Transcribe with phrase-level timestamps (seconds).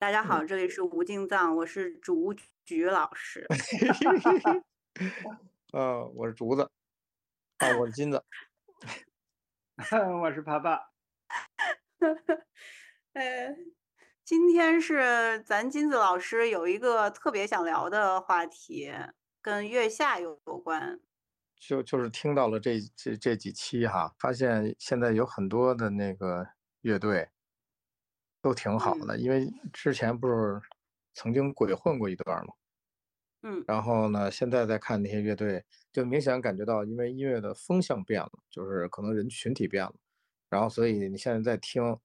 [0.00, 3.46] 大家好，这里是无尽藏，我是竹菊老师。
[5.74, 6.70] 呃，我是竹子。
[7.58, 8.24] 啊，我是金子。
[10.22, 10.90] 我是爬爬。
[13.12, 13.54] 呃，
[14.24, 18.90] 今天是咱金子老师有一个特别想聊的话题，
[19.42, 20.98] 跟月下有关。
[21.56, 26.46] 就就是听到了这这这几期哈，发现现在有很多的那个
[26.80, 27.28] 乐队。
[28.42, 30.60] 都挺好的，因为之前不是
[31.14, 32.52] 曾经鬼混过一段吗？
[33.42, 39.94] 嗯，然后呢，现在再看那些乐队，就明显感觉到，因为音乐的风向变了，就是可能人群体变了，
[40.48, 41.98] 然后所以你现在在听。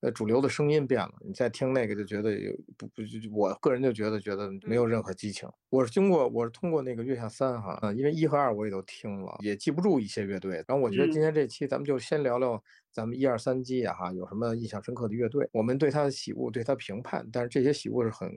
[0.00, 5.48] 呃，主流的声音变了，你再听那个就觉得有不不就我个人就觉得觉得没有任何激情。
[5.70, 10.64] 我是经过我是通过那个月下三哈，嗯，因为一和二我也都听了，也记不住一些乐队。
[10.66, 18.30] 然后我觉得今天这期咱们就先聊聊咱们一二三季啊哈，有什么印象深刻的乐队，我们对他的喜恶对他评判，但是这些喜恶是很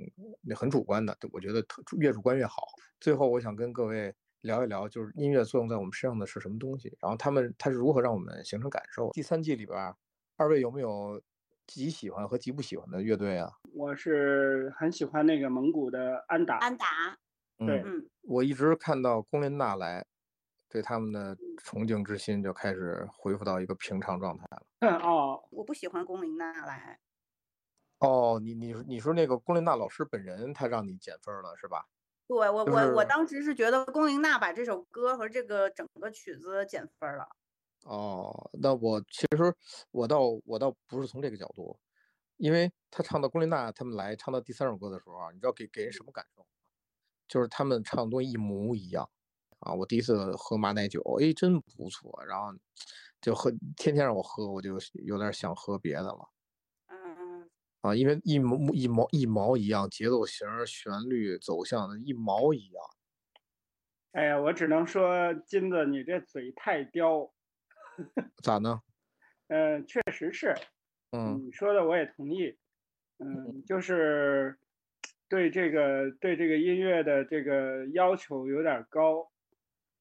[0.56, 2.70] 很主观的，我觉得特越主观越好。
[3.00, 9.12] 最后我想跟各位聊一聊，就是音乐作用在我们身上的是什么东西，然后他们他是如何让我们形成感受。
[9.12, 9.94] 第三季里边，
[10.38, 11.22] 二位有没有？
[11.74, 16.58] 极喜欢和极不喜欢的乐队啊，我是很喜欢那个蒙古的安达。
[16.58, 16.86] 安达，
[17.60, 17.82] 对，
[18.24, 20.06] 我一直看到龚琳娜来，
[20.70, 24.64] 对他们的崇敬之心就开始恢复到一个平常状态了。
[24.80, 27.00] 嗯 哦，我不喜欢龚琳娜来。
[28.00, 31.86] 哦，你你你说那个龚琳娜老师本人，他让你减分了是吧？
[32.28, 37.30] 对我我我当时是觉得龚琳娜把这首歌和这个整个曲子减分了。
[38.32, 39.54] 哦，那我其实
[39.92, 41.78] 我倒我倒不是从这个角度，
[42.38, 46.48] 因为他唱到龚琳娜他们来唱到第三首歌的时候啊，你知道给给人什么感受？
[47.28, 49.10] 就是他们唱的东西一模一样
[49.60, 49.74] 啊！
[49.74, 52.54] 我第一次喝马奶酒，哎，真不错，然后
[53.20, 56.30] 就喝，天天让我喝，我就有点想喝别的了。
[56.88, 57.50] 嗯
[57.82, 62.84] 啊，因为一模一毛一毛一样，节奏型、旋律走向的一毛一样。
[64.14, 67.34] 哎呀，我只能说金子，你这嘴太刁。
[68.44, 68.82] 咋呢？
[69.48, 70.56] 嗯， 确实是。
[71.12, 72.58] 嗯，你说的我也同意。
[73.20, 74.58] 嗯，就是
[75.30, 79.30] 对这个对这个音乐的这个要求有点高。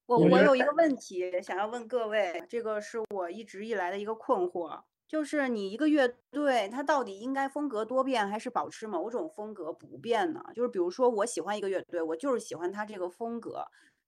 [0.07, 10.43] 我我有一个问题想要问各位，这个是我一直以来的一个困惑，就是你一个乐队，它到底应该风格多变，还是保持某种风格不变呢？
[10.55, 13.63] 就是比如说，我喜欢一个乐队，我就是喜欢它这个风格。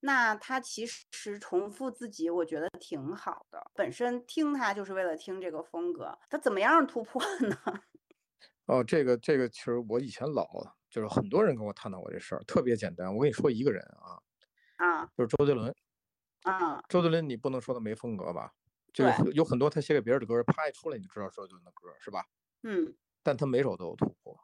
[0.06, 3.72] 那他其实重复自己，我觉得挺好的。
[3.74, 7.56] 本身听他就是为了听这个风格，他怎么样突破呢？
[8.68, 10.46] 哦，这个这个其实我以前老
[10.90, 13.14] 就是很多人跟我探讨过这事儿，特别简单。
[13.16, 14.20] 我跟你说一个人啊，
[14.76, 15.74] 啊，就是周杰伦。
[16.44, 18.52] 啊，周杰伦你不能说他没风格吧？
[18.92, 22.26] 就是有很多他写给别人的歌，啪一出来你就知道周杰伦的歌是吧？
[22.64, 22.94] 嗯。
[23.24, 24.38] 但他每首都有突破，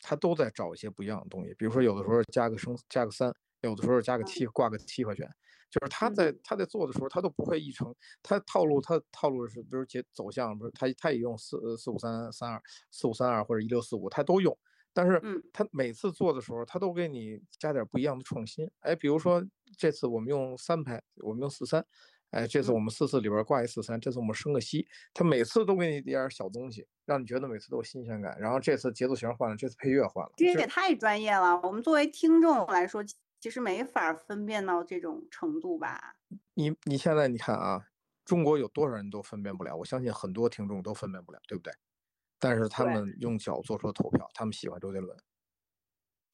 [0.00, 1.52] 他都在找一些不一样的东西。
[1.54, 3.34] 比如说有的时候加个声，加个三。
[3.62, 5.28] 有的时候加个七，挂个七块钱，
[5.68, 7.92] 就是他在他在做的时候，他都不会一成，
[8.22, 14.56] 他套路他套路是，比如节走向，不是他他也用四四五三三二四五三二或者一六四五，他都用，
[14.92, 15.20] 但是
[15.52, 18.70] 他每次做的时候，他都给你加点不一样的创新。
[18.80, 19.44] 哎，比如说
[19.76, 21.84] 这次我们用三拍，我们用四三，
[22.30, 28.38] 哎，这次我们四四里边挂一四三，这次我们升个西，他每次都给你点小东西，让你觉得每次都有新鲜感。
[28.38, 31.60] 然后这次节奏型换了，这次配乐换了，这也太专业了。
[31.62, 33.04] 我们作为听众来说。
[33.40, 36.16] 其实没法分辨到这种程度吧？
[36.54, 37.86] 你你现在你看啊，
[38.24, 39.76] 中国有多少人都分辨不了？
[39.76, 41.72] 我相信很多听众都分辨不了，对不对？
[42.38, 45.16] 但是他们用脚做出了投票，他们喜欢周杰伦。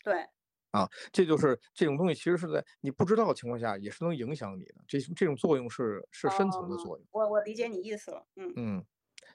[0.05, 0.29] 对。
[0.73, 4.75] 啊，这就是这种东西，其实是在你不知道的情况下，也是能影响你的。
[4.89, 7.07] 这这种作用是是深层的作用。
[7.13, 8.27] 我我理解你意思了。
[8.37, 8.85] 嗯嗯，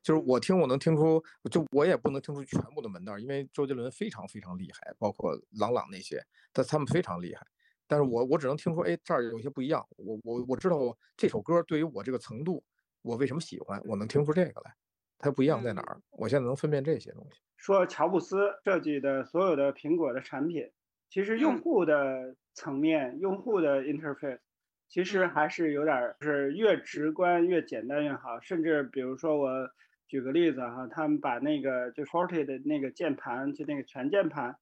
[0.03, 7.45] 就是我听我能听出，就我也不能听出全部的门道，因为周杰伦非常非常厉害，包括郎朗那些，但他们非常厉害。
[7.89, 9.83] 但是我我只能听说，哎，这儿有些不一样。
[9.97, 10.77] 我我我知道
[11.17, 12.63] 这首歌对于我这个程度，
[13.01, 14.71] 我为什么喜欢，我能听出这个来，
[15.17, 15.99] 它不一样在哪儿？
[16.11, 17.41] 我现在能分辨这些东西。
[17.57, 20.69] 说乔布斯设计的所有的苹果的产品，
[21.09, 24.39] 其实用户的层面，用户的 interface，
[24.87, 28.39] 其实还是有点是越直观越简单越好。
[28.39, 29.67] 甚至比如说我
[30.07, 34.55] 举个例子哈，他们把那个就 Forte 的那个键盘，就那个全键盘。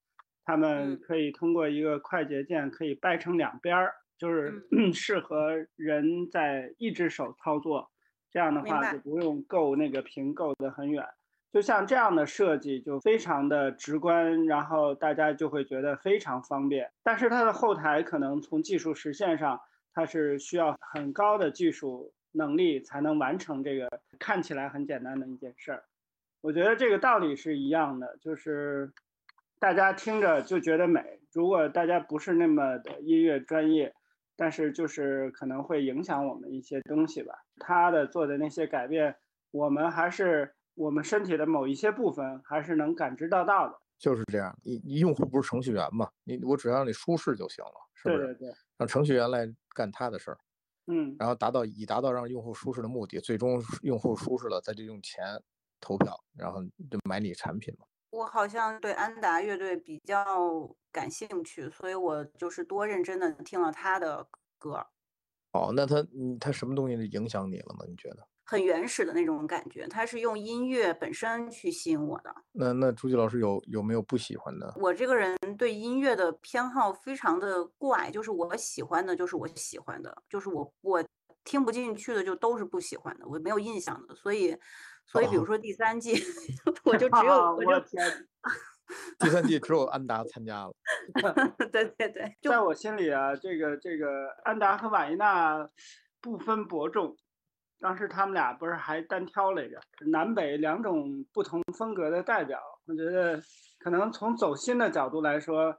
[0.47, 4.65] 他们可以通过一个快捷键可以掰成两边儿，就是
[4.95, 7.91] 适合人在一只手操作，
[8.31, 11.05] 这样的话就不用够那个屏够得很远。
[11.51, 16.89] 就像这样的设计就非常的直观，然后大家就会觉得非常方便。
[17.03, 19.59] 但是它的后台可能从技术实现上，
[19.93, 25.83] 它是需要很高的技术能力才能完成这个看起来很简单的一件事儿。
[26.39, 28.93] 我觉得这个道理是一样的，就是。
[29.59, 31.01] 大家听着就觉得美。
[31.33, 33.93] 如果大家不是那么的音乐专业，
[34.35, 37.33] 但是就是可能会影响我们一些东西吧。
[37.59, 39.15] 他的做的那些改变，
[39.51, 43.79] 我们还是我们身体的某一些部分还是能感知到到的。
[43.97, 46.09] 就是这样，你你用户不是程序员嘛？
[46.23, 48.17] 你我只要让你舒适就行了，是不是？
[48.17, 50.37] 对对对，让程序员来干他的事儿，
[50.85, 55.41] 嗯，然后达到以达到让用户舒适的目的，最终用户舒适了，再就用钱
[55.81, 57.87] 投票，然后就买你产品嘛。
[58.09, 64.27] 我好像对安达乐队比较感兴趣，所以我就是多认真的听了他的
[64.57, 64.85] 歌。
[65.51, 67.85] 哦，那他嗯他什么东西影响你了吗？
[67.87, 68.27] 你觉得？
[68.49, 72.33] 很原始的那种感觉，他是用音乐本身去吸引我的。
[72.53, 74.73] 那那朱吉老师有有没有不喜欢的？
[74.77, 81.03] 我这个人对音乐的偏好非常的怪，就是我喜欢的，就是我喜欢的，就是我我
[81.43, 84.15] 听不进去的就都是不喜欢的，我没有印象的。
[84.15, 84.57] 所以
[85.07, 86.13] 所以比如说第三季，
[86.83, 88.27] 我就只有我就天，
[89.19, 90.73] 第三季只有安达参加了。
[91.71, 95.67] 对对对，就在我心里啊，这个这个安达和瓦伊娜
[96.21, 97.15] 不分伯仲。
[97.79, 102.59] 当时他们俩不是还单挑来着，南北两种不同风格的代表。
[102.87, 103.39] 我觉得
[103.77, 105.77] 可能从走心的角度来说，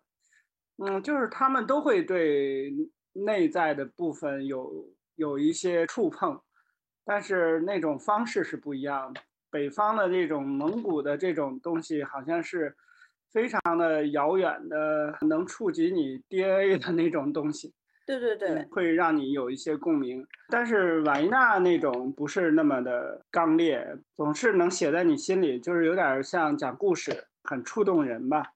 [0.77, 2.73] 嗯，就是他们都会对
[3.15, 6.41] 内在的部分有有一些触碰，
[7.09, 9.21] 但是那种方式是不一样的。
[9.51, 12.77] 北方的这种蒙古的这种东西，好像是
[13.33, 17.73] 非常的遥远的，能触及你 DNA 的那种东西。
[18.05, 20.27] 对对对，会让你有一些共鸣。
[20.51, 28.53] 但是瓦伊娜那种不是那么的刚烈，总是能写在你心里，就是有点像讲故事，很触动人吧。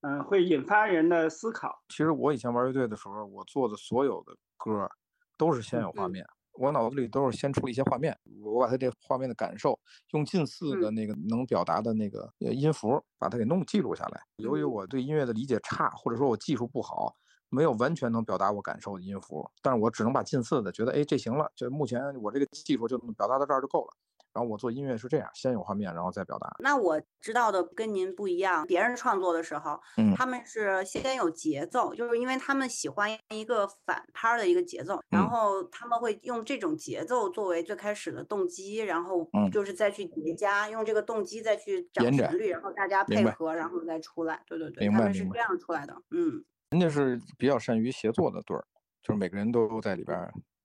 [0.00, 1.82] 嗯，会引发人的思考。
[1.90, 4.90] 其实我以前玩乐队的时候，我做的所有的歌
[5.36, 9.78] 都是先有画面，我脑子里都是先出了一些画面，我把它这画面的感受
[10.12, 14.20] 用近似的那个能表达的那个音符把它给弄记录下来。
[14.36, 17.16] 由于我对音乐的理解差，或者说我技术不好。
[17.52, 23.92] 没有完全能表达我感受的音符，但是我只能把近似的觉得，哎，这行了，就目前我这个技术就表达到这儿就够了。
[24.32, 26.48] 然后我做音乐是这样，先有画面，然后再表达。
[26.60, 44.40] 那我知道的跟您不一样，别人创作的时候，嗯，他们是先有节奏，就是因为他们喜欢一个反拍的一个节奏，然后他们会用这种节奏作为最开始的动机，然后就是再去叠加，用这个动机再去找旋律，然后大家配合，然后再出来。
[44.46, 46.44] 对对对，他们是这样出来的，嗯。
[46.70, 48.64] 人家是比较善于协作的对儿，
[49.02, 50.16] 就是每个人都在里边，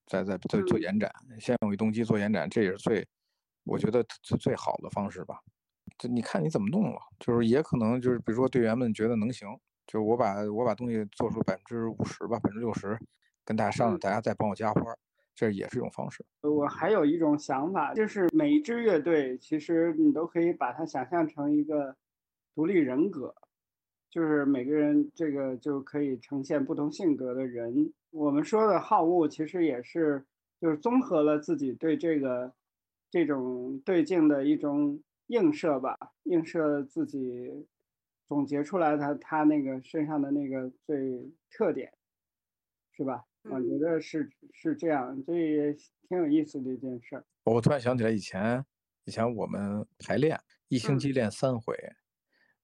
[0.06, 1.10] 在在在做延展，
[1.40, 3.04] 先有一动机做延展，这也是最，
[3.66, 5.40] 我觉得最最好的方式吧。
[5.98, 9.48] 这你看你怎么弄了，就是也可能就是比如说队员们觉得能行，
[9.86, 12.98] 就我把我把东西做出百分之五十吧，百分之六十，
[13.44, 14.80] 跟大家商量，大家再帮我加花，
[15.34, 16.24] 这也是一种方式。
[16.42, 21.96] 我还有一种想法，就是每一支乐队其实你都可以把它想象成一个
[22.54, 23.34] 独立人格。
[24.08, 27.92] 就是每个人这个就可以呈现不同性格的人。
[28.12, 30.24] 我们说的好恶，其实也是
[30.58, 32.50] 就是综合了自己对这个
[33.10, 37.66] 这种对镜的一种映射吧，映射自己
[38.26, 41.92] 总结出来他他那个身上的那个最特点，
[42.92, 43.24] 是吧？
[43.44, 45.72] 我觉得是是这样，这也
[46.08, 47.24] 挺有意思的一件事儿。
[47.44, 48.64] 我突然想起来，以前
[49.04, 50.38] 以前我们排练
[50.68, 51.76] 一星期练三回，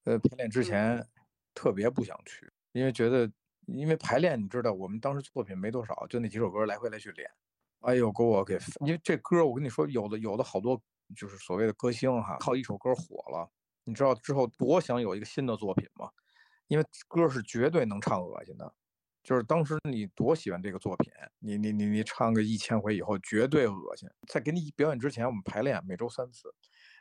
[0.04, 1.06] 呃，排练之前。
[1.54, 3.30] 特别不想去，因为觉得，
[3.66, 7.30] 因为排练，你知道，我们当时作品没多少，就那几首歌来回来去练。
[7.82, 10.80] 哎呦，给我给，因为这歌，我跟你说，有的有的好多
[11.16, 13.50] 就是所谓的歌星哈，靠一首歌火了，
[13.84, 16.08] 你知道之后多想有一个新的作品吗？
[16.68, 18.72] 因为歌是绝对能唱恶心的，
[19.22, 24.08] 就是当时你多喜欢这个作品，你你你你唱个一千回以后绝对恶心。
[24.28, 26.54] 在给你表演之前，我们排练每周三次，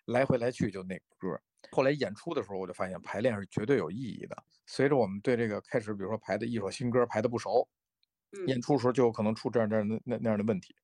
[0.05, 1.39] 来回来去就那歌。
[1.71, 4.35] 后来演出的时候，我就发现排练是绝对有意义的。
[4.65, 7.69] 随着我们对这个开始，比如说排的一首新歌排的不熟，
[8.47, 10.75] 演出时候就有可能出这样这样那那样的问题。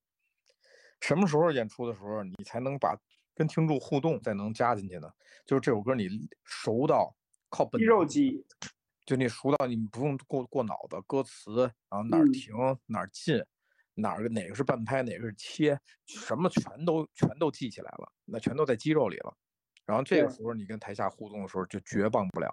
[1.00, 2.98] 什么时候演出的时候，你才能把
[3.36, 5.10] 跟听众互动再能加进去呢？
[5.46, 6.10] 就是这首歌你
[6.44, 7.16] 熟到
[7.50, 8.46] 靠本肌肉记忆，
[9.06, 12.54] 就你熟到你不用过过脑子，歌词，然后哪儿停
[12.88, 13.42] 哪儿进，
[13.94, 19.38] 哪儿哪个是半拍，哪个是切，什么全都全都记起来了，那全都在肌肉里了。
[19.86, 22.50] 然后这个时候你跟台下互动的时候就绝忘不了，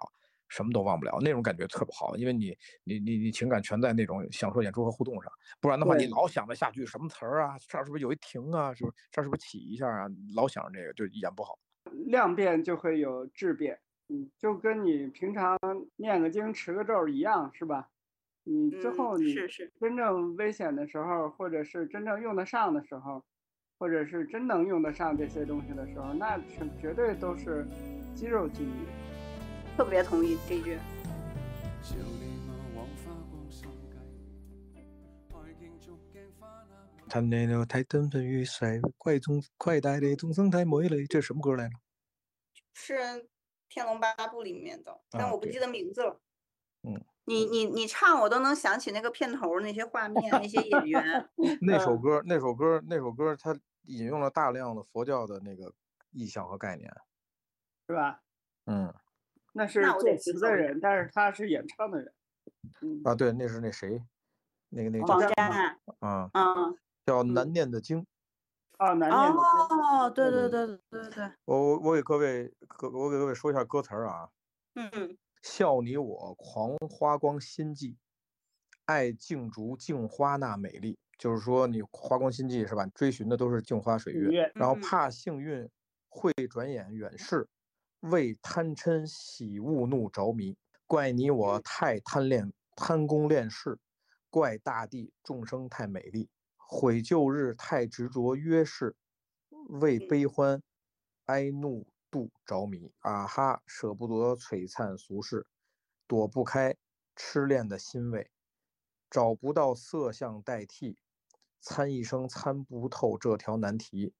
[0.49, 11.57] 什么都忘不了，那种感觉特别好，因为你你你你情感全在那种享受演出和互动上，不然的话你老想着下句什么词儿啊，这儿是不是有一停啊，是不是这儿是不是起一下啊，老想着这个就演不好。
[12.05, 15.57] 量变就会有质变，嗯，就跟你平常
[15.95, 17.89] 念个经持个咒一样，是吧？
[18.43, 19.33] 你之后你
[19.79, 23.23] 真正危险的时候，或者是真正用得上的时候。
[23.77, 27.67] 或者是真能用得上这些东西的时候，那是绝对都是
[28.15, 28.87] 肌肉记忆。
[29.75, 30.79] 特别同意这句。
[37.07, 41.75] 谈恋爱太单纯与帅，快中快带的众生太美丽，这什么歌来着？
[42.73, 42.93] 是
[43.69, 46.19] 《天龙八部》里面的，但我不记得名字了。
[46.83, 51.29] 嗯，你你你唱，我都能想起那个片头那些画面， 那些演员。
[51.61, 55.73] 那首歌，那首歌，那首歌，它引用了大量的佛教的那个
[56.11, 56.91] 意象和概念，
[57.87, 58.21] 是吧？
[58.65, 58.93] 嗯，
[59.57, 62.13] 那是作词的人，但是他是演唱的人。
[63.05, 64.03] 啊，对，那是那谁，
[64.67, 66.77] 那个那个王嘉，嗯嗯。
[67.05, 68.05] 叫难念的经，
[68.77, 69.37] 啊，难念的
[69.69, 69.77] 经。
[69.77, 71.31] 哦，对对对对对对。
[71.45, 74.29] 我我我给各位各我给各位说一下歌词儿啊。
[74.73, 75.17] 嗯。
[75.41, 77.95] 笑你我狂花光心计，
[78.85, 80.99] 爱竞逐镜花那美丽。
[81.17, 82.85] 就是说你花光心计是吧？
[82.87, 85.69] 追寻的都是镜花水月，然后怕幸运
[86.09, 87.47] 会转眼远逝，
[88.09, 90.57] 为贪嗔喜恶怒着迷。
[90.87, 93.79] 怪你我太贪恋贪功恋势，
[94.29, 96.29] 怪大地众生太美丽。
[96.57, 98.95] 悔旧日太执着约誓，
[99.49, 100.61] 为悲欢
[101.25, 102.91] 哀怒度着迷。
[102.99, 105.47] 啊哈，舍不得璀璨俗世，
[106.07, 106.75] 躲不开
[107.15, 108.29] 痴恋的欣慰，
[109.09, 110.97] 找不到色相代替，
[111.59, 114.13] 参一生参不透这条难题。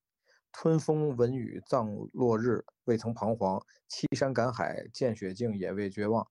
[0.57, 3.59] 春风闻雨葬落日，未曾彷徨；
[3.89, 6.25] 欺山赶海见雪径，也未绝望。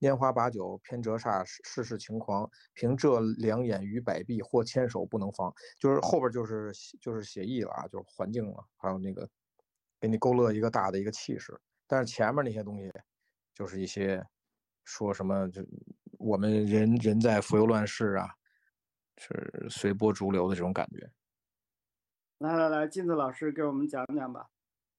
[0.00, 2.50] 拈花把酒偏折煞，世事情狂。
[2.74, 5.54] 凭这两眼与百臂，或牵手不能防。
[5.78, 9.28] 就是后边就是就是写意了啊，就是环境了，还有那个
[10.00, 11.56] 给你勾勒一个大的一个气势。
[11.86, 12.92] 但是前面那些东西，
[13.54, 14.20] 就是一些
[14.82, 15.64] 说什么就
[16.18, 18.28] 我们人人在浮游乱世啊，
[19.18, 21.08] 是随波逐流的这种感觉。
[22.38, 24.46] 来来来，金子老师给我们讲讲吧。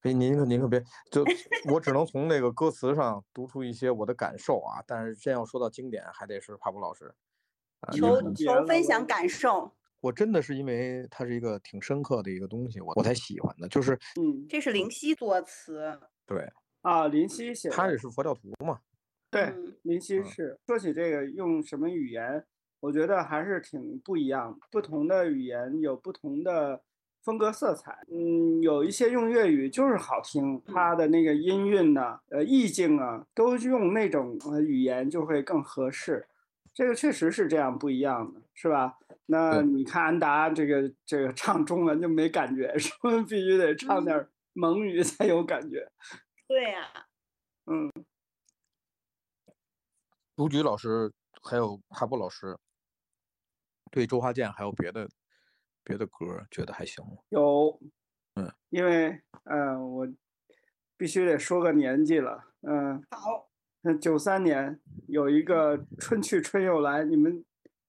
[0.02, 1.24] 哎，您可您可别，就
[1.72, 4.84] 我只能从那个歌词上读出一些我的感受啊。
[4.86, 7.14] 但是真要说到经典，还得是帕布老师。
[7.94, 9.74] 求求分享感受。
[10.02, 13.70] 我真的是因为它是一个挺深刻的一个东西，我我才喜欢的。
[13.70, 15.98] 就是，嗯，这是林夕作词。
[16.26, 16.46] 对。
[16.82, 17.70] 啊，林夕写。
[17.70, 18.80] 他也是佛教徒嘛。
[19.32, 19.54] 对，
[19.84, 20.60] 林夕是。
[20.68, 22.46] 说起这个，用什么语言，
[22.82, 24.60] 我觉得还是挺不一样。
[24.70, 26.82] 不同的语言有不同的。
[27.22, 36.28] 风格色彩，嗯，有一些用粤语就是好听，它的那个音韵呢，呃，意境啊，都用那种呃语言就会更合适。
[36.74, 38.98] 这个确实是这样不一样的，是吧？
[39.26, 45.92] 那你看安达这个这个唱中文就没感觉，是不是 必须得唱点蒙语才有感觉？
[46.48, 46.88] 对呀，
[47.66, 47.92] 嗯。
[50.36, 51.12] 卢菊老师
[51.44, 52.58] 还有哈布老师
[53.92, 55.06] 对周华健还有别的。
[55.84, 57.18] 别的歌觉得还行吗？
[57.30, 57.80] 有，
[58.36, 60.08] 嗯，因为嗯，我
[60.98, 63.50] 必须得说个年纪了，嗯，好，
[63.82, 67.44] 那九三年有一个春去春又来，你们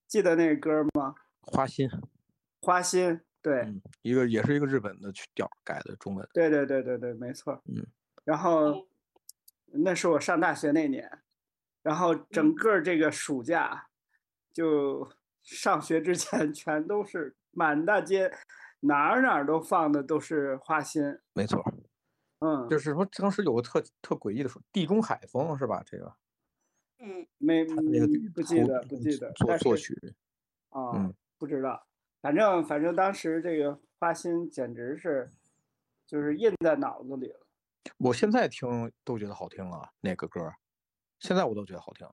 [0.06, 1.14] 记得那个歌吗？
[1.42, 1.90] 花心，
[2.60, 3.66] 花心，对，
[4.02, 7.86] 一个也是一个日本的曲调改的中文，对对对对对，没错，嗯，
[8.24, 8.86] 然后
[9.66, 11.10] 那是我上大学那年，
[11.82, 13.88] 然后整个这个暑假
[14.52, 15.10] 就
[15.42, 17.36] 上学之前 全都是。
[17.52, 18.32] 满大街，
[18.78, 21.60] 哪儿哪儿都放的都是花心，没错，
[22.38, 25.82] 嗯，就是说当时有个特特诡异的说地中海风是吧？
[25.84, 26.14] 这个，
[26.98, 29.92] 嗯，没那个不记得不记得作作曲，
[30.68, 31.84] 啊，不知道，
[32.22, 35.28] 反正反正当时这个花心简直是，
[36.06, 37.40] 就是印在脑子里了。
[37.98, 40.40] 我现在听都觉得好听啊，那个歌，
[41.18, 42.06] 现在我都觉得好听，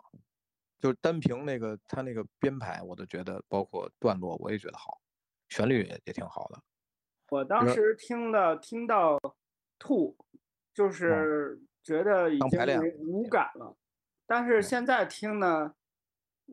[0.80, 5.02] 就单凭那个他那个编排，我都觉得包括段落，我也觉得好。
[5.50, 6.62] 旋律也也挺好的，
[7.30, 9.18] 我当时听的听到
[9.80, 10.18] 吐，
[10.74, 13.78] 就是觉得已经没无感了。
[14.26, 15.74] 但是现在听呢，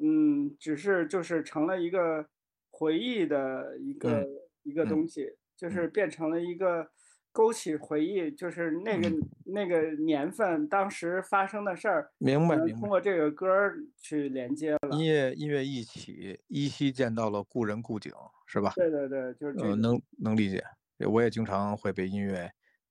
[0.00, 2.28] 嗯，只是就是成了一个
[2.70, 4.24] 回忆的一个
[4.62, 6.90] 一个东西，就是变成了一个。
[7.34, 9.10] 勾起回忆，就是那个
[9.44, 12.12] 那个年份，当时发生的事儿。
[12.18, 12.80] 明白，明白。
[12.80, 14.78] 通过这个歌儿去连接了。
[14.92, 18.12] 音乐音乐一起，依稀见到了故人故景，
[18.46, 18.72] 是吧？
[18.76, 19.74] 对对对，就是这个。
[19.74, 20.64] 能能理解。
[21.08, 22.48] 我也经常会被音乐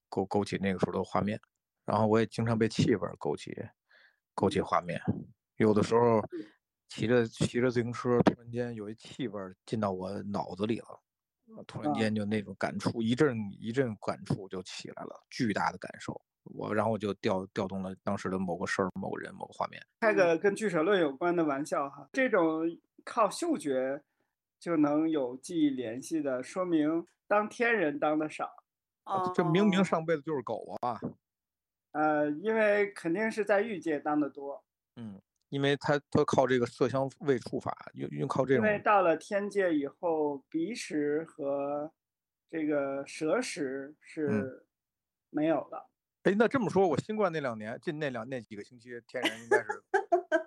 [0.10, 1.40] 勾勾起那个时候的画面，
[1.86, 3.56] 然后我也经常被气味勾起
[4.36, 5.00] 勾起画面。
[5.56, 6.22] 有的时候
[6.90, 11.00] 骑着骑着自行车，突然间有一气味进到我脑子里了。
[11.68, 16.20] 突然间就那种感触，一阵一阵感触就起来了，巨大的感受。
[16.44, 19.82] 我然后我就调调动了当时的某个事儿、某个人、某个画面。
[20.02, 22.64] 开个跟剧社论有关的玩笑哈，这种
[23.06, 24.02] 靠嗅觉
[24.60, 28.50] 就能有记忆联系的，说明当天人当的少。
[29.34, 31.00] 这明明上辈子就是狗啊！
[31.92, 34.64] 呃，因为肯定是在欲界当的多。
[34.96, 35.22] 嗯，
[35.54, 38.66] 因为他他靠这个色香味触法，用用靠这种。
[38.66, 41.92] 因为到了天界以后，鼻识和
[42.50, 44.66] 这个舌识是
[45.30, 45.88] 没有了。
[46.24, 49.68] 哎，那这么说，我新冠那两年，近那两那几个星期，天然应该是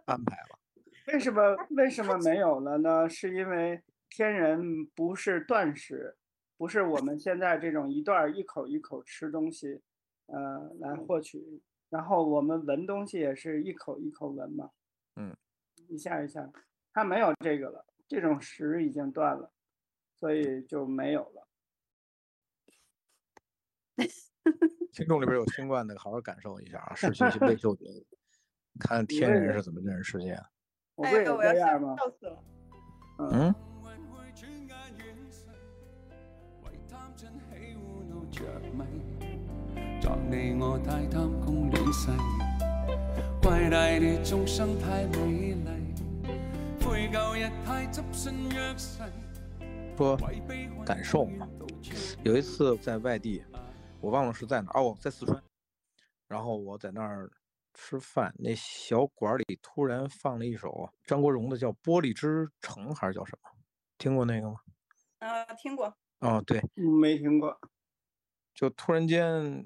[0.06, 0.58] 安排了。
[1.06, 3.08] 为什么为什么没有了呢？
[3.08, 6.16] 是因为天人不是断食，
[6.56, 9.80] 不是我们现在这种一段一口一口吃东西，
[10.26, 11.62] 呃，来获取。
[11.90, 14.70] 然后我们闻东西也是一口一口闻嘛，
[15.16, 15.36] 嗯，
[15.88, 16.50] 一下一下，
[16.92, 19.50] 它没有这个了，这种石已经断了，
[20.14, 21.48] 所以就没有了。
[24.92, 27.84] 听众里边有新冠的，好好感受一下啊，失去味嗅觉，
[28.78, 30.38] 看天人是怎么认识世界。
[30.94, 31.96] 我不也这样吗？
[33.18, 33.54] 嗯。
[49.96, 50.18] 说
[50.84, 51.48] 感受嘛，
[52.24, 53.44] 有一次在外地。
[54.00, 55.40] 我忘了是在哪哦，在四川，
[56.26, 57.30] 然后我在那儿
[57.72, 63.50] 吃饭，那小馆里突然放了一首张国荣的，叫《玻璃之城》还是叫什么？
[63.96, 64.56] 听过那个吗？
[65.20, 65.96] 啊，听过。
[66.18, 67.56] 哦，对，没听过。
[68.52, 69.64] 就突然间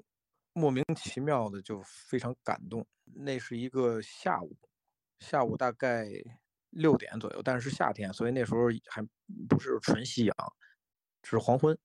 [0.53, 2.85] 莫名其妙的就非常感动。
[3.03, 4.57] 那是一个下午，
[5.19, 6.07] 下午大概
[6.69, 9.01] 六点左右，但是夏天，所以那时候还
[9.47, 10.35] 不是纯夕阳，
[11.23, 11.77] 是黄昏，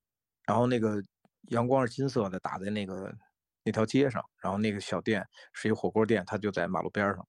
[0.45, 1.03] 然后那个。
[1.51, 3.17] 阳光是金色的，打在那个
[3.63, 7.29] 那条街上，然后那个小店是一火锅店，它就在马路边上，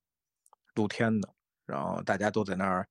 [0.74, 1.32] 露天的，
[1.68, 2.90] 然后大家都在那儿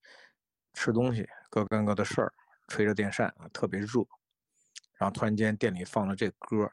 [0.73, 2.33] 吃东西，各干各的事儿，
[2.69, 4.07] 吹着电扇啊，特别热。
[5.01, 6.71] 然后突然间店里放了这歌，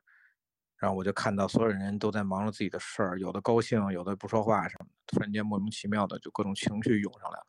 [0.84, 7.46] 然后我就看到所有人都在忙着自己的事儿，有的高兴，有的不说话什么的，突然间莫名其妙的就各种情绪涌上来了。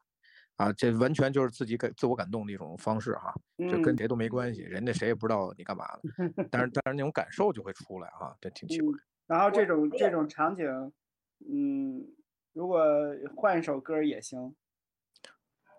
[0.55, 3.35] 啊，这完全就是自己感自我感动的一种方式哈，
[3.69, 6.03] 这跟谁都没关系，人家谁也不知道你干嘛的，
[6.49, 8.93] 但是但是那种感受就会出来哈，这挺奇怪。
[9.27, 10.65] 然后这种这种场景，
[11.53, 12.07] 嗯，
[12.53, 12.85] 如果
[13.35, 14.55] 换一首歌也行，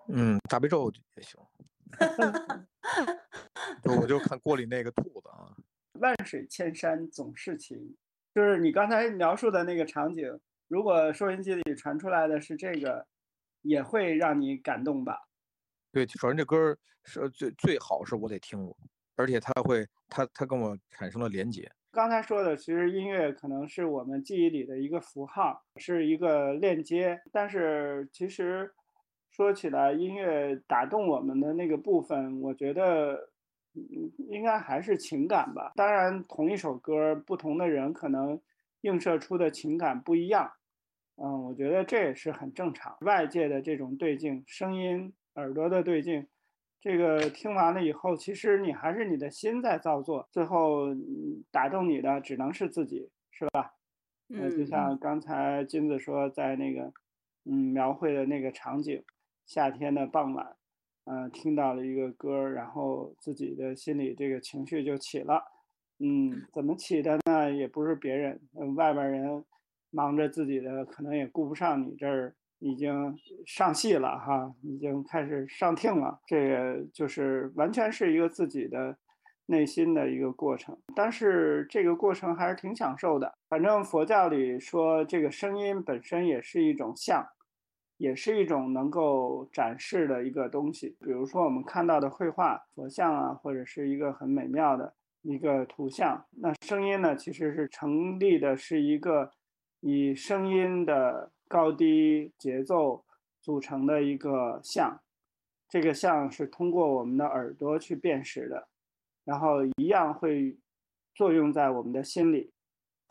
[0.09, 1.39] 嗯，大悲咒也行。
[3.81, 5.34] 就我就看锅里那个兔子啊，
[6.05, 7.97] 万水千山总是情，
[8.33, 13.05] 就是你刚才描述的那个场景，如果收音机里传出来的是这个。
[13.67, 15.27] 也会让你感动吧？
[15.91, 18.77] 对，首先这歌是最最好是我得听过，
[19.15, 21.67] 而且它会，它它跟我产生了连接。
[21.91, 27.19] 刚才说的，其实音乐可能是我们记忆里的一个符号，是一个链接。
[27.31, 28.71] 但是其实
[29.31, 33.31] 说起来，音乐打动我们的那个部分，我觉得
[34.29, 35.73] 应该还是情感吧。
[35.75, 38.39] 当然，同一首歌，不同的人可能
[38.81, 40.51] 映射出的情感不一样。
[41.17, 42.97] 嗯，我觉得这也是很正常。
[43.01, 46.27] 外界的这种对镜，声音、耳朵的对镜，
[46.81, 50.87] 这个听完了以后，其实你还是你的心在造作，最后
[51.51, 53.73] 打动你的只能是自己，是吧？
[54.29, 56.91] 嗯，就像刚才金子说，在那个
[57.45, 59.03] 嗯描绘的那个场景，
[59.45, 60.55] 夏天的傍晚，
[61.05, 65.43] 嗯，听到了一个歌，然后自己的心里这个情绪就起了。
[65.99, 67.51] 嗯，怎么起的呢？
[67.51, 69.43] 也不是别人，嗯，外边人。
[69.91, 76.19] 忙着自己的，可能也顾不上你这儿已经上戏了哈，已经开始上听了。
[76.27, 78.97] 这个就是完全是一个自己的
[79.45, 83.33] 内心的一个过程，但是这个过程还是挺享受的。
[83.47, 87.25] 反正佛教里说，这个声音本身也是一种相，
[87.97, 90.95] 也是一种能够展示的一个东西。
[90.99, 99.31] 比如说我们看到的绘画、佛像啊，或者是一个很美妙的一个图像，那声音呢，其实是成立的是一个。
[99.81, 103.05] 以声音的高低节奏
[103.39, 104.99] 组成的一个像，
[105.69, 108.67] 这个像是通过我们的耳朵去辨识的，
[109.25, 110.57] 然后一样会
[111.13, 112.51] 作用在我们的心里，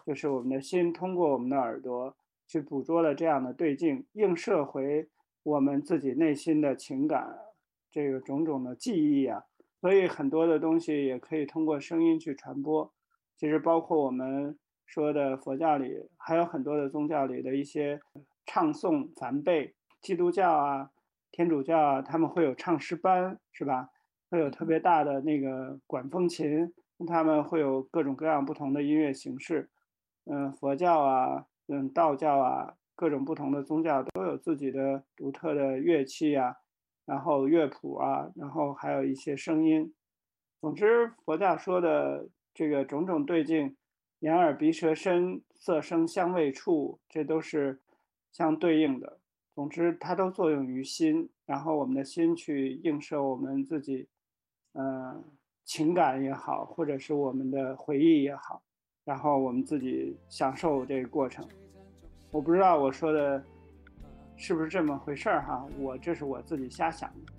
[0.05, 2.17] 就是我们的心通过我们的耳朵
[2.55, 5.09] 去捕捉了这样的对镜，映射回
[5.43, 7.37] 我们自己内心的情感，
[7.91, 9.43] 这个种种的记忆啊，
[9.81, 12.93] 所以很多的东西也可以通过声音去传播，
[13.37, 14.57] 其实包括我们。
[14.87, 17.99] 说的佛教里还有很多的宗教里的一些
[18.47, 20.91] 唱诵梵呗，基督教啊、
[21.33, 23.89] 天主教啊，他们会有唱诗班，是吧？
[24.31, 26.73] 会有特别大的那个管风琴，
[27.09, 29.71] 他们会有各种各样不同的音乐形式。
[30.27, 36.57] 嗯，佛教啊，嗯，道教啊，各种不同的宗教都有自己的独特的乐器啊，
[37.05, 39.95] 然后乐谱啊，然后还有一些声音。
[40.61, 43.77] 总之，佛教说的这个种种对境。
[44.21, 47.83] 眼耳鼻舌身色声香味触，这都是
[48.33, 49.19] 相对应的。
[49.55, 54.09] 总之，它都作用于心，然后我们的心去映射我们自己，
[54.73, 55.23] 呃，
[55.63, 58.63] 情感也好，或者是我们的回忆也好，
[59.05, 61.47] 然后我们自己享受这个过程。
[62.31, 63.45] 我不知道我说的
[64.37, 67.33] 是不是这么回事儿哈，我这是我自己瞎想的。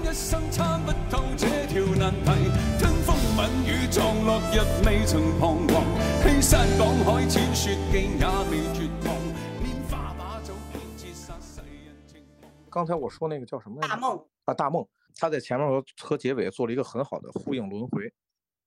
[0.00, 2.26] 一生参不透这条难题，
[2.78, 2.97] 听风
[3.38, 5.84] 吻雨撞落日未曾彷徨，
[6.24, 9.14] 欺山赶海浅雪径也未绝望，
[9.62, 12.20] 拈花把酒偏折煞世人情
[12.68, 13.94] 刚才我说那个叫什么来着？
[13.94, 18.12] 大梦啊，大梦，他在前面和和结尾做了一个很好的呼应轮回，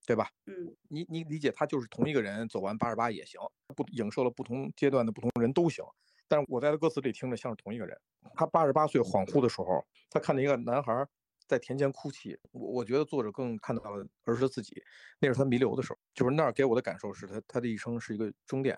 [0.05, 0.29] 对吧？
[0.45, 3.41] 嗯你你理解他就是同一个人走完八十八也行，
[3.75, 5.83] 不影射了不同阶段的不同人都行。
[6.29, 7.99] 但是我在他歌词里听着像是同一个人。
[8.35, 11.05] 他八十八岁恍惚的时候，他看见一个男孩
[11.51, 12.39] 在田间哭泣。
[12.53, 14.81] 我我觉得作者更看到了儿时的自己，
[15.19, 18.77] 那是他弥留的时候，就是那儿给我的感受是他他的一生是一个终点，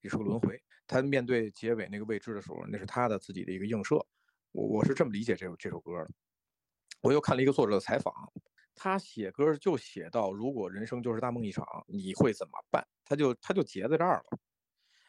[0.00, 0.62] 也是个轮回。
[0.86, 3.96] 他面对结尾那个未知的时候，那是他的自己的一个映射。
[4.52, 6.08] 我我是这么理解这首这首歌的。
[7.00, 8.14] 我又看了一个作者的采访，
[8.76, 12.86] 他写歌就写到，如果人生就是大梦一场，你会怎么办？
[13.04, 14.38] 他就他就结在这儿了。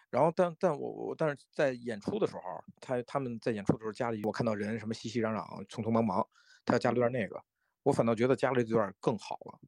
[0.09, 2.41] 然后但但我我但是在演出的时候，
[2.79, 6.25] 他他们在演出的时候家里，我看到人什么熙熙攘攘、匆匆忙忙，
[6.65, 7.41] 他加了段那个，
[7.83, 9.59] 我反倒觉得加了这段更好了，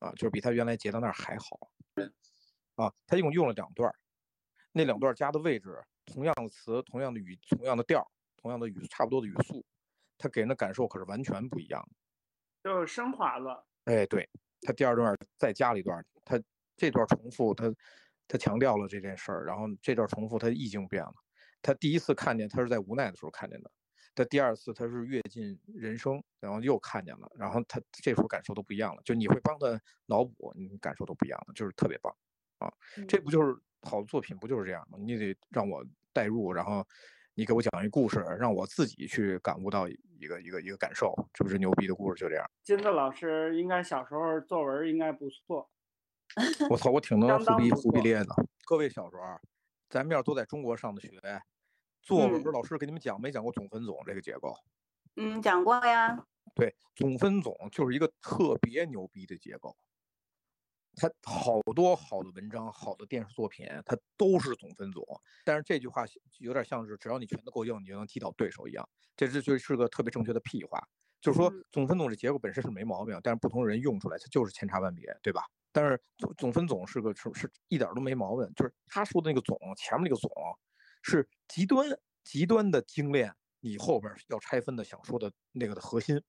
[0.00, 1.70] 啊，就是比他原来截到那儿还好，
[2.74, 3.92] 啊，他一共用了两段，
[4.72, 9.64] 那两段加的位置，同样的词、同样的语、同样的调、同样的语差不多的语速，
[10.18, 12.70] 他给人的感受可是完全不一样的。
[12.70, 13.64] 就升华了。
[13.84, 14.28] 哎，对
[14.62, 16.42] 他第二段再加了一段，他
[16.76, 17.72] 这段重复，他
[18.26, 21.12] 他强调了这件事儿，然后这段重复，他意境变了。
[21.62, 23.70] 他第一次看见，他是在无奈的时候看见的；
[24.16, 29.02] 他第二次，他是阅尽人生，然后又看见了，然后他这时候感受都不一样了。
[29.04, 32.12] 就你会帮他脑补，你感受都不一样了，就是特别棒
[32.58, 32.72] 啊！
[33.06, 34.98] 这不就是好的作品不就是这样吗？
[34.98, 36.82] 你得让我代入，然后
[37.34, 42.50] 你给我讲一故事，让我自己去感悟到一个一个一个感受，这不是牛逼的故事就这样。
[42.62, 45.70] 金子老师应该小时候作文应该不错。
[46.70, 48.26] 我操，我挺能相忽必当不错忽必烈的。
[48.64, 49.38] 各位小时候啊，
[49.90, 51.10] 咱们要都在中国上的学，
[52.06, 54.54] 作文嗯老师给你们讲没讲过总分总这个结构？
[55.16, 56.24] 嗯，讲过呀。
[56.54, 59.76] 对，总分总就是一个特别牛逼的结构。
[60.94, 65.04] 它好多好的文章、好的电视作品，它都是总分总。
[65.44, 66.04] 但是这句话
[66.38, 68.88] 有点像是只要你拳头够硬，你就能击倒对手一样。
[69.16, 70.80] 这这就是个特别正确的屁话。
[71.20, 75.42] 就是说嗯，总分总这结构本身是没毛病，但是不同人用出来，它就是千差万别，对吧？
[75.72, 80.30] 但是总总分总是个是是一点儿都没毛病，就是他说的那个总前面那个总
[81.08, 81.88] 是极端
[82.24, 86.20] 极端的精炼，你后边要拆分的想说的那个的核心，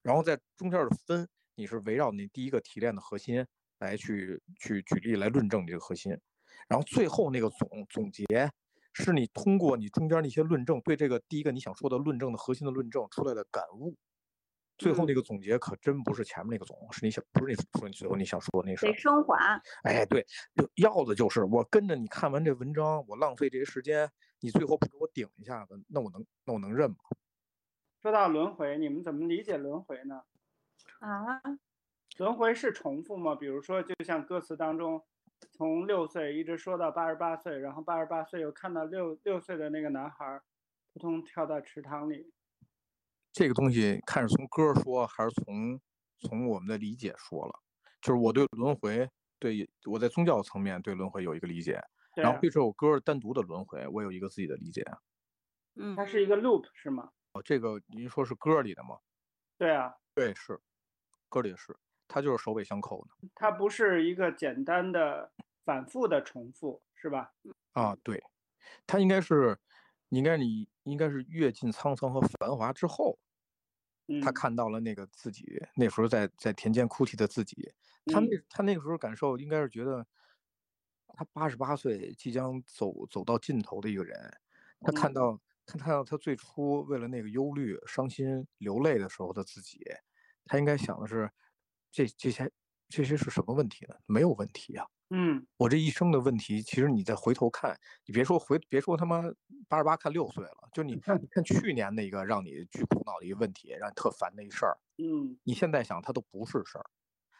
[0.00, 3.46] 然后在中间的分，你是围绕你第一个提炼的核心
[3.80, 6.18] 来去去举例来论证这个核心，
[6.68, 8.24] 然后最后那个总总结
[8.94, 13.94] 是你通过你中间那些论证对这个第一个你想说的论证的核心的论证出来的感悟。
[14.76, 18.98] 最后嗯那个总结可真不是前面那个总，是你想不是你说你最后你想说的那事儿得。
[18.98, 19.36] 升华。
[19.84, 24.10] 哎，对，就要的就是我跟着你看完这文章，我浪费这些时间，
[24.40, 26.96] 你最后不给我顶一下子，那我能那我能认吗？
[28.02, 30.22] 说到轮回，你们怎么理解轮回呢？
[30.98, 31.40] 啊，
[32.18, 33.34] 轮回是重复吗？
[33.34, 35.02] 比如说，就像歌词当中，
[35.52, 40.42] 从六岁一直说到八十八岁，然后八十八岁又看到六六岁的那个男孩儿
[40.92, 42.32] 扑通跳到池塘里。
[43.34, 45.80] 这个东西看是从歌说，还是从
[46.20, 47.52] 从我们的理解说了。
[48.00, 51.82] 就是我对轮回，对我在宗教层面对轮回有一个理解，啊
[52.14, 54.84] 然后对这首歌单独的轮回，我有一个自己的理解。
[55.74, 57.10] 嗯，它是一个 loop 是吗？
[57.32, 58.98] 哦，这个您说是歌里的吗？
[59.58, 60.60] 对啊，对，是，
[61.28, 65.32] 歌里是，它就是首尾相扣的它不是一个简单的
[65.64, 67.32] 反复的重复，是吧？
[67.72, 67.96] 啊。
[68.04, 68.22] 对，
[68.86, 69.58] 它应该是，
[70.18, 73.18] 应该你应该是阅尽沧桑和繁华之后，
[74.08, 75.44] 嗯，他看到了那个自己，
[75.76, 77.72] 那时候在在田间哭泣的自己，
[78.06, 78.44] 他那嗯。
[78.50, 80.06] 他那个时候感受应该是觉得，
[81.08, 84.16] 他八十八岁即将走走到尽头的一个人，
[84.82, 85.14] 他看嗯。
[85.14, 89.80] 到他看到他最初为了那个忧虑、伤心、流泪的时候的自己，
[90.46, 91.30] 他应该想的是，
[91.92, 92.50] 这这些
[92.88, 93.96] 这些是什么问题呢？
[94.06, 99.22] 没有问题呀、嗯我这一生的问题，其实你再回头看，你别说回，别说他妈
[99.68, 106.84] 八十八看六岁了，就你看 你看去年那个让你巨苦恼的一个问题，让你特烦的一事儿，嗯你现在想它都不是事儿，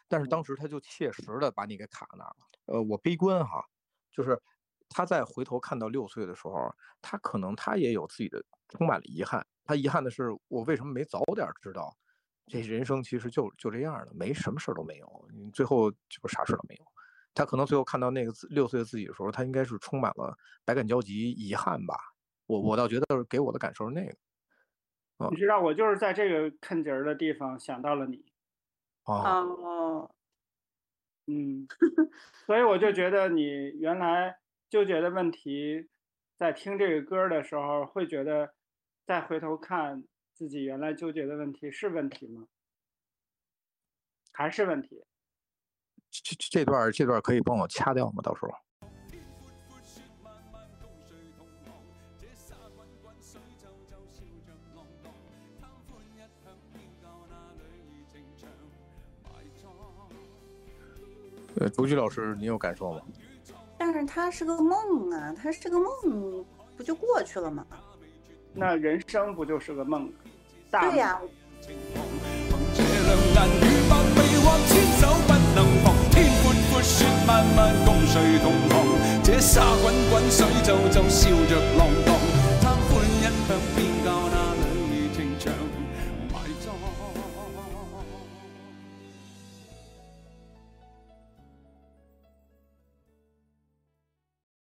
[0.07, 2.47] 但是当时他就切实的把你给卡那儿了。
[2.67, 3.63] 呃，我悲观哈，
[4.11, 4.41] 就是
[4.89, 9.45] 他再回头看到六岁的时候，他可能他也有自己的充满了遗憾。
[9.65, 11.95] 他遗憾的是，我为什么没早点知道，
[12.47, 16.85] 这人生其实就就这样的，没什么事儿都没有，你最后就啥事儿都没有。
[17.35, 21.95] 他可能最后看到那个六岁的自己的时候，他应该是充满了百感交集、遗憾吧。
[22.47, 24.15] 我我倒觉得给我的感受是那个。
[25.29, 28.25] 你知道，我就是在这个坑节儿的地方想到了你。
[29.03, 30.09] 哦。
[31.27, 31.67] 嗯，
[32.45, 33.43] 所以我就觉得你
[33.79, 34.37] 原来
[34.69, 35.89] 纠结的问题，
[36.37, 38.53] 在听这个歌的时候，会觉得
[39.05, 42.47] 再回头看自己原来纠结的问题是问题吗？
[44.33, 45.03] 还是问题？
[46.23, 48.21] 这这段这段可以帮我掐掉吗？
[48.23, 48.51] 到时候。
[61.57, 63.01] 呃，竹菊老师，你有感受吗？
[63.77, 67.65] 但是它是个梦啊，它是个梦，不就过去了吗？
[68.53, 70.11] 那人生不就是个梦？
[70.69, 71.21] 对呀。
[77.25, 78.85] 慢慢共谁同行？
[79.23, 82.04] 这沙滚滚，水皱皱，笑着浪。